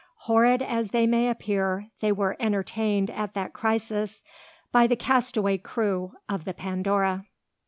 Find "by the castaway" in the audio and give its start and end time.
4.71-5.59